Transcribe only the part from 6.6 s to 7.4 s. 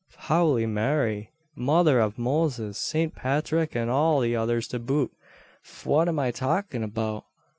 about?